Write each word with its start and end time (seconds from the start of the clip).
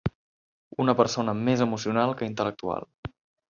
Una 0.85 0.95
persona 1.01 1.37
més 1.43 1.63
emocional 1.67 2.17
que 2.23 2.33
intel·lectual. 2.33 2.93